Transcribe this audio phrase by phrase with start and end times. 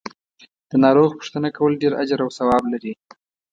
[0.69, 2.93] د ناروغ پو ښتنه کول ډیر اجر او ثواب لری.